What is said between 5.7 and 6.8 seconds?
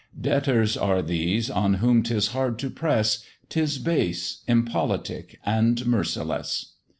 merciless.